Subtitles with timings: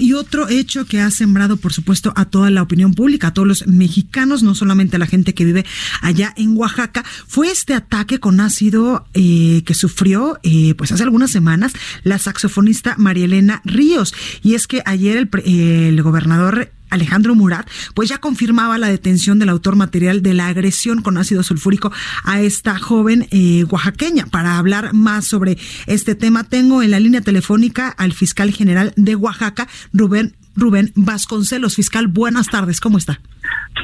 [0.00, 3.46] Y otro hecho que ha sembrado, por supuesto, a toda la opinión pública, a todos
[3.46, 5.66] los mexicanos, no solamente a la gente que vive
[6.00, 11.30] allá en Oaxaca, fue este ataque con ácido eh, que sufrió, eh, pues hace algunas
[11.30, 14.14] semanas, la saxofonista María Elena Ríos.
[14.42, 19.48] Y es que ayer el, el gobernador Alejandro Murat, pues ya confirmaba la detención del
[19.48, 21.92] autor material de la agresión con ácido sulfúrico
[22.24, 24.26] a esta joven eh, oaxaqueña.
[24.26, 29.16] Para hablar más sobre este tema, tengo en la línea telefónica al fiscal general de
[29.16, 31.76] Oaxaca, Rubén, Rubén Vasconcelos.
[31.76, 33.20] Fiscal, buenas tardes, ¿cómo está?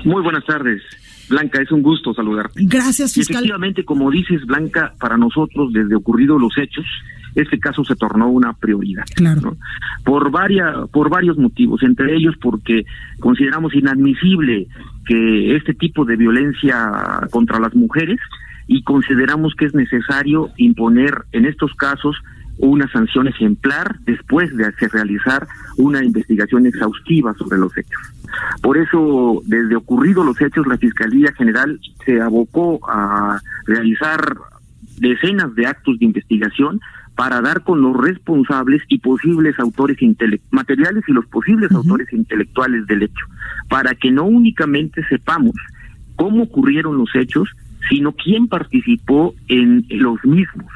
[0.04, 0.82] Muy buenas tardes.
[1.28, 2.60] Blanca, es un gusto saludarte.
[2.64, 3.36] Gracias, fiscal.
[3.38, 6.84] efectivamente, como dices, Blanca, para nosotros, desde ocurridos los hechos,
[7.36, 9.04] este caso se tornó una prioridad.
[9.14, 9.56] Claro.
[10.04, 12.84] Por, varias, por varios motivos, entre ellos porque
[13.20, 14.66] consideramos inadmisible
[15.04, 18.18] que este tipo de violencia contra las mujeres
[18.66, 22.16] y consideramos que es necesario imponer en estos casos
[22.58, 28.00] una sanción ejemplar después de realizar una investigación exhaustiva sobre los hechos.
[28.62, 34.36] Por eso, desde ocurridos los hechos, la Fiscalía General se abocó a realizar
[34.98, 36.80] decenas de actos de investigación
[37.16, 39.96] para dar con los responsables y posibles autores
[40.50, 43.26] materiales y los posibles autores intelectuales del hecho,
[43.68, 45.54] para que no únicamente sepamos
[46.14, 47.48] cómo ocurrieron los hechos,
[47.88, 50.70] sino quién participó en los mismos.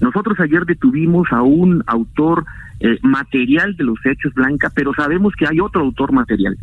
[0.00, 2.44] Nosotros ayer detuvimos a un autor
[2.80, 6.56] eh, material de los hechos, Blanca, pero sabemos que hay otro autor material.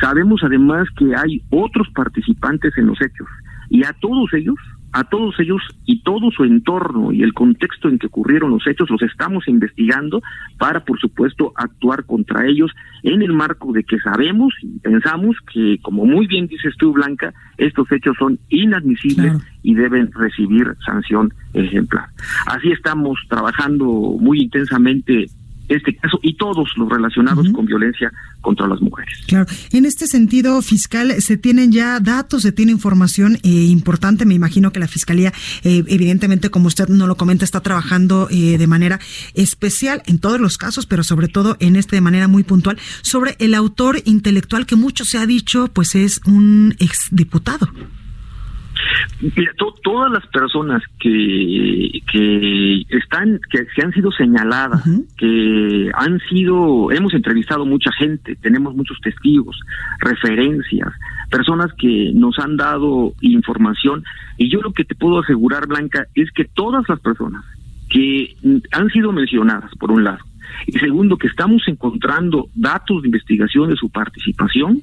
[0.00, 3.26] Sabemos además que hay otros participantes en los hechos
[3.70, 4.56] y a todos ellos
[4.96, 8.88] a todos ellos y todo su entorno y el contexto en que ocurrieron los hechos
[8.88, 10.22] los estamos investigando
[10.56, 15.78] para, por supuesto, actuar contra ellos en el marco de que sabemos y pensamos que,
[15.82, 22.06] como muy bien dices tú, Blanca, estos hechos son inadmisibles y deben recibir sanción ejemplar.
[22.46, 25.26] Así estamos trabajando muy intensamente
[25.68, 29.18] este caso y todos los relacionados con violencia contra las mujeres.
[29.26, 34.24] Claro, en este sentido, fiscal, se tienen ya datos, se tiene información eh, importante.
[34.24, 35.32] Me imagino que la fiscalía,
[35.64, 39.00] eh, evidentemente, como usted no lo comenta, está trabajando eh, de manera
[39.34, 43.36] especial en todos los casos, pero sobre todo en este de manera muy puntual sobre
[43.38, 47.68] el autor intelectual que mucho se ha dicho, pues es un exdiputado.
[49.20, 49.52] Mira,
[49.82, 54.82] todas las personas que, que están, que, se han sido señaladas,
[55.16, 59.58] que han sido, hemos entrevistado mucha gente, tenemos muchos testigos,
[60.00, 60.92] referencias,
[61.30, 64.04] personas que nos han dado información,
[64.36, 67.44] y yo lo que te puedo asegurar, Blanca, es que todas las personas
[67.88, 68.36] que
[68.72, 70.24] han sido mencionadas, por un lado,
[70.66, 74.82] y segundo, que estamos encontrando datos de investigación de su participación,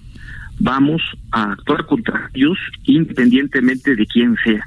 [0.59, 4.65] vamos a actuar contra ellos independientemente de quién sea.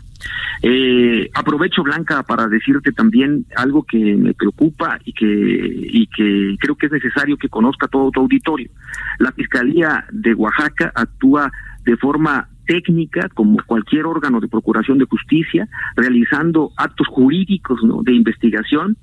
[0.62, 6.75] Eh, aprovecho Blanca para decirte también algo que me preocupa y que y que creo
[6.75, 8.70] que es necesario que conozca todo tu auditorio.
[9.19, 11.52] La Fiscalía de Oaxaca actúa
[11.84, 18.02] de forma técnica como cualquier órgano de procuración de justicia, realizando actos jurídicos ¿no?
[18.02, 18.96] de investigación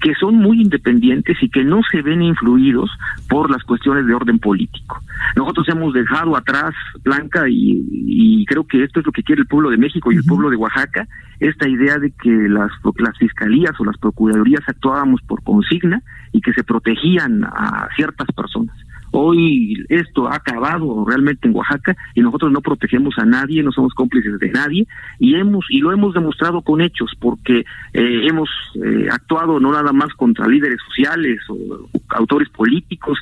[0.00, 2.90] que son muy independientes y que no se ven influidos
[3.28, 5.02] por las cuestiones de orden político.
[5.36, 9.70] Nosotros hemos dejado atrás, Blanca, y, creo que esto es lo que quiere el pueblo
[9.70, 11.06] de México y el pueblo de Oaxaca,
[11.38, 16.52] esta idea de que las, las fiscalías o las procuradurías actuábamos por consigna y que
[16.52, 18.74] se protegían a ciertas personas.
[19.10, 23.94] Hoy esto ha acabado realmente en Oaxaca y nosotros no protegemos a nadie, no somos
[23.94, 24.86] cómplices de nadie
[25.18, 29.92] y hemos y lo hemos demostrado con hechos porque eh, hemos eh, actuado no nada
[29.92, 33.18] más contra líderes sociales o autores políticos,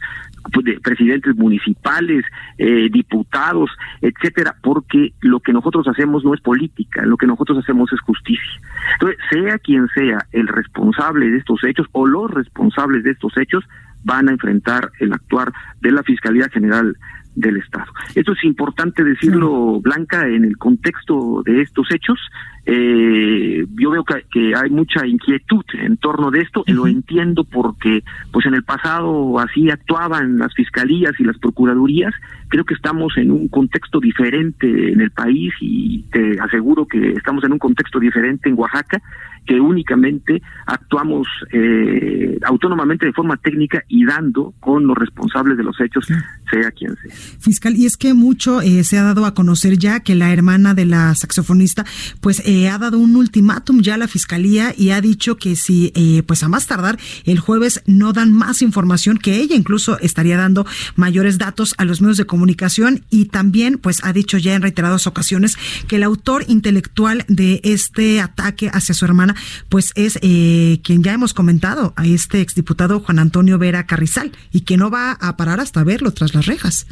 [0.52, 2.24] pues, presidentes municipales,
[2.58, 7.92] eh, diputados, etcétera, porque lo que nosotros hacemos no es política, lo que nosotros hacemos
[7.92, 8.60] es justicia.
[8.94, 13.64] Entonces, sea quien sea el responsable de estos hechos o los responsables de estos hechos,
[14.04, 16.96] van a enfrentar el actuar de la Fiscalía General
[17.36, 17.86] del Estado.
[18.14, 22.18] Esto es importante decirlo, Blanca, en el contexto de estos hechos.
[22.64, 28.02] Eh, yo veo que, hay mucha inquietud en torno de esto, y lo entiendo porque
[28.32, 32.14] pues en el pasado así actuaban las fiscalías y las procuradurías.
[32.48, 37.44] Creo que estamos en un contexto diferente en el país y te aseguro que estamos
[37.44, 39.00] en un contexto diferente en Oaxaca
[39.46, 45.80] que únicamente actuamos eh, autónomamente de forma técnica y dando con los responsables de los
[45.80, 46.08] hechos,
[46.50, 47.14] sea quien sea.
[47.40, 50.74] Fiscal, y es que mucho eh, se ha dado a conocer ya que la hermana
[50.74, 51.84] de la saxofonista,
[52.20, 55.92] pues eh, ha dado un ultimátum ya a la fiscalía y ha dicho que si,
[56.26, 60.66] pues a más tardar, el jueves no dan más información, que ella incluso estaría dando
[60.94, 65.06] mayores datos a los medios de comunicación y también, pues ha dicho ya en reiteradas
[65.06, 65.56] ocasiones
[65.88, 69.34] que el autor intelectual de este ataque hacia su hermana
[69.68, 74.60] pues es eh, quien ya hemos comentado, a este exdiputado Juan Antonio Vera Carrizal, y
[74.62, 76.86] que no va a parar hasta verlo tras las rejas.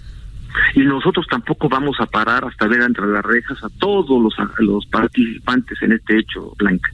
[0.75, 4.87] Y nosotros tampoco vamos a parar hasta ver entre las rejas a todos los, los
[4.87, 6.91] participantes en este hecho, Blanca.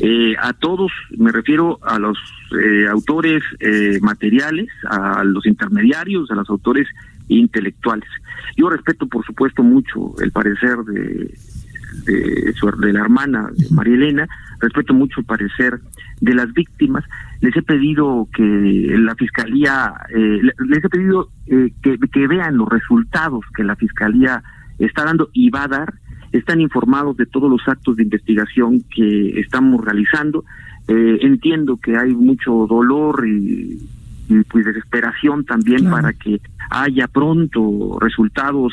[0.00, 2.18] Eh, a todos, me refiero a los
[2.60, 3.44] eh, autores
[4.00, 6.88] materiales, a los intermediarios, a los autores
[7.28, 8.08] intelectuales.
[8.56, 11.32] Yo respeto, por supuesto, mucho el parecer de,
[12.04, 14.28] de, su, de la hermana de María Elena,
[14.60, 15.80] respeto mucho el parecer
[16.20, 17.04] de las víctimas.
[17.40, 18.42] Les he pedido que
[18.98, 24.42] la fiscalía, eh, les he pedido eh, que, que vean los resultados que la fiscalía
[24.78, 25.94] está dando y va a dar.
[26.32, 30.44] Están informados de todos los actos de investigación que estamos realizando.
[30.88, 33.78] Eh, entiendo que hay mucho dolor y,
[34.50, 36.40] pues desesperación también para que
[36.70, 38.72] haya pronto resultados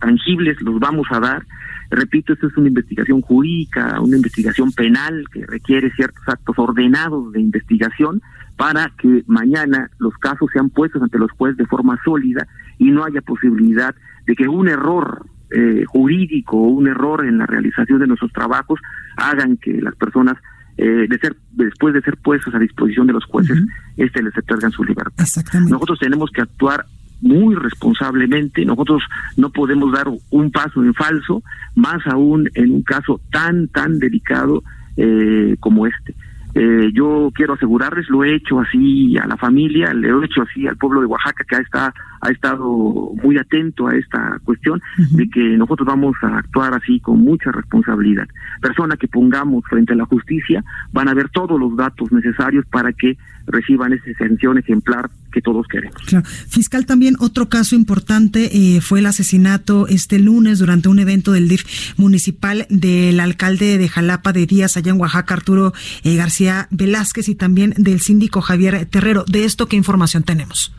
[0.00, 1.44] tangibles, los vamos a dar.
[1.90, 7.40] Repito, esto es una investigación jurídica, una investigación penal que requiere ciertos actos ordenados de
[7.40, 8.22] investigación
[8.56, 12.46] para que mañana los casos sean puestos ante los jueces de forma sólida
[12.78, 13.94] y no haya posibilidad
[14.26, 18.80] de que un error eh, jurídico o un error en la realización de nuestros trabajos
[19.16, 20.36] hagan que las personas
[20.76, 23.58] eh, de ser después de ser puestos a disposición de los jueces,
[23.96, 25.24] este les otorgan su libertad.
[25.68, 26.86] Nosotros tenemos que actuar
[27.20, 28.64] muy responsablemente.
[28.64, 29.02] Nosotros
[29.36, 31.42] no podemos dar un paso en falso,
[31.74, 34.62] más aún en un caso tan, tan delicado
[34.96, 36.14] eh, como este.
[36.54, 40.68] Eh, yo quiero asegurarles, lo he hecho así a la familia, le he hecho así
[40.68, 41.92] al pueblo de Oaxaca que está,
[42.24, 44.80] ha estado muy atento a esta cuestión,
[45.10, 48.26] de que nosotros vamos a actuar así con mucha responsabilidad.
[48.62, 52.92] Persona que pongamos frente a la justicia van a ver todos los datos necesarios para
[52.92, 56.00] que reciban esa sanción ejemplar que todos queremos.
[56.48, 61.48] Fiscal, también otro caso importante eh, fue el asesinato este lunes durante un evento del
[61.48, 65.74] DIF municipal del alcalde de Jalapa de Díaz, allá en Oaxaca, Arturo
[66.04, 69.24] eh, García Velázquez, y también del síndico Javier Terrero.
[69.28, 70.72] ¿De esto qué información tenemos?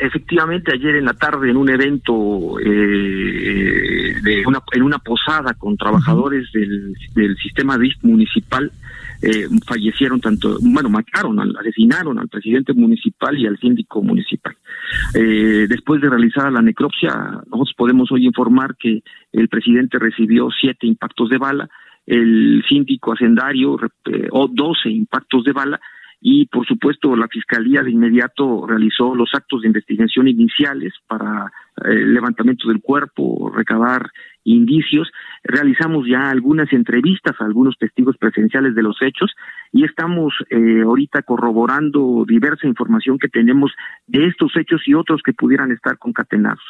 [0.00, 5.76] Efectivamente, ayer en la tarde en un evento eh, de una, en una posada con
[5.76, 8.70] trabajadores del, del sistema DIF municipal,
[9.20, 14.56] eh, fallecieron tanto, bueno, mataron, asesinaron al presidente municipal y al síndico municipal.
[15.14, 17.10] Eh, después de realizar la necropsia,
[17.50, 19.02] nosotros podemos hoy informar que
[19.32, 21.68] el presidente recibió siete impactos de bala,
[22.06, 23.76] el síndico hacendario
[24.30, 25.80] o doce impactos de bala
[26.20, 31.52] y por supuesto la fiscalía de inmediato realizó los actos de investigación iniciales para
[31.84, 34.10] el eh, levantamiento del cuerpo, recabar
[34.42, 35.10] indicios.
[35.44, 39.30] Realizamos ya algunas entrevistas a algunos testigos presenciales de los hechos
[39.72, 43.72] y estamos eh, ahorita corroborando diversa información que tenemos
[44.06, 46.64] de estos hechos y otros que pudieran estar concatenados.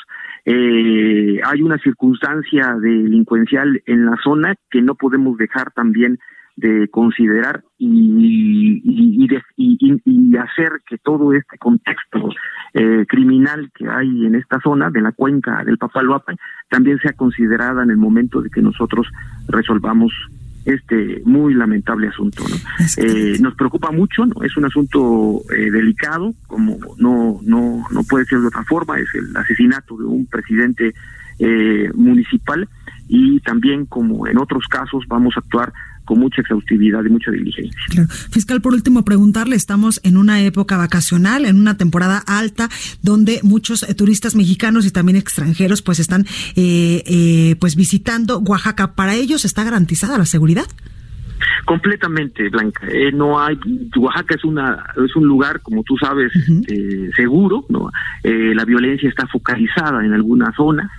[0.44, 6.18] Eh, hay una circunstancia delincuencial en la zona que no podemos dejar también
[6.58, 12.30] de considerar y, y, y, hacer que todo este contexto
[12.74, 16.36] eh, criminal que hay en esta zona de la cuenca del Papaloapan
[16.68, 19.06] también sea considerada en el momento de que nosotros
[19.48, 20.12] resolvamos
[20.64, 22.44] este muy lamentable asunto.
[22.98, 24.42] Eh, nos preocupa mucho, ¿no?
[24.42, 29.08] es un asunto eh, delicado, como no, no, no puede ser de otra forma, es
[29.14, 30.94] el asesinato de un presidente
[31.94, 32.68] municipal
[33.06, 35.72] y también como en otros casos vamos a actuar
[36.08, 38.08] con mucha exhaustividad y mucha diligencia.
[38.30, 42.70] Fiscal, por último, preguntarle, estamos en una época vacacional, en una temporada alta,
[43.02, 46.24] donde muchos eh, turistas mexicanos y también extranjeros pues están
[46.56, 48.94] eh, eh, pues visitando Oaxaca.
[48.94, 50.64] ¿Para ellos está garantizada la seguridad?
[51.68, 52.86] Completamente, Blanca.
[52.90, 53.60] Eh, no hay,
[53.94, 56.32] Oaxaca es una es un lugar, como tú sabes,
[56.66, 57.66] eh, seguro.
[57.68, 57.90] No,
[58.24, 60.90] eh, la violencia está focalizada en algunas zonas.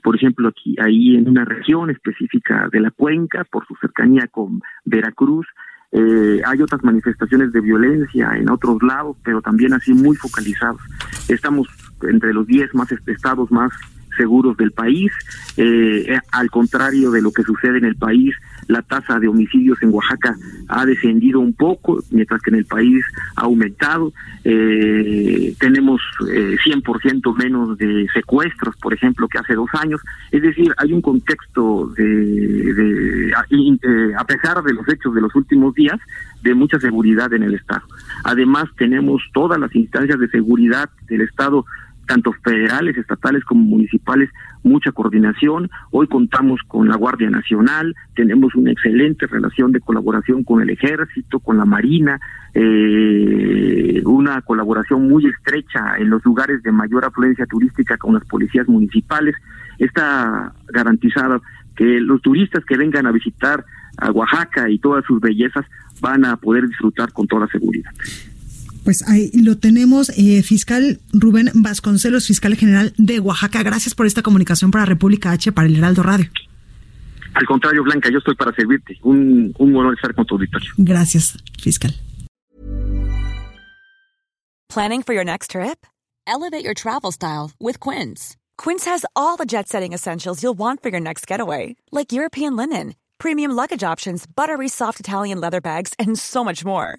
[0.00, 4.60] Por ejemplo, aquí ahí en una región específica de la cuenca, por su cercanía con
[4.84, 5.48] Veracruz.
[5.92, 10.80] hay otras manifestaciones de violencia en otros lados, pero también así muy focalizados.
[11.28, 11.66] Estamos
[12.02, 13.72] entre los 10 más estados más
[14.16, 15.12] seguros del país.
[15.56, 18.34] Eh, al contrario de lo que sucede en el país,
[18.68, 20.36] la tasa de homicidios en Oaxaca
[20.68, 23.04] ha descendido un poco, mientras que en el país
[23.36, 24.12] ha aumentado.
[24.44, 26.00] Eh, tenemos
[26.32, 30.00] eh, 100% menos de secuestros, por ejemplo, que hace dos años.
[30.30, 35.34] Es decir, hay un contexto de, de eh, a pesar de los hechos de los
[35.34, 35.98] últimos días,
[36.42, 37.82] de mucha seguridad en el Estado.
[38.24, 41.64] Además, tenemos todas las instancias de seguridad del Estado
[42.06, 44.30] tanto federales, estatales como municipales,
[44.62, 45.70] mucha coordinación.
[45.90, 51.40] Hoy contamos con la Guardia Nacional, tenemos una excelente relación de colaboración con el Ejército,
[51.40, 52.20] con la Marina,
[52.54, 58.68] eh, una colaboración muy estrecha en los lugares de mayor afluencia turística con las policías
[58.68, 59.36] municipales.
[59.78, 61.42] Está garantizado
[61.74, 63.64] que los turistas que vengan a visitar
[63.96, 65.64] a Oaxaca y todas sus bellezas
[66.00, 67.90] van a poder disfrutar con toda seguridad.
[68.84, 73.62] Pues ahí lo tenemos, eh, fiscal Rubén Vasconcelos, fiscal general de Oaxaca.
[73.62, 76.28] Gracias por esta comunicación para República H, para el Heraldo Radio.
[77.34, 78.98] Al contrario, Blanca, yo estoy para servirte.
[79.02, 80.70] Un, un honor estar con tu auditorio.
[80.76, 81.94] Gracias, fiscal.
[84.68, 85.86] Planning for your next trip?
[86.26, 88.36] Elevate your travel style with Quince.
[88.56, 92.56] Quince has all the jet setting essentials you'll want for your next getaway, like European
[92.56, 96.98] linen, premium luggage options, buttery soft Italian leather bags, and so much more.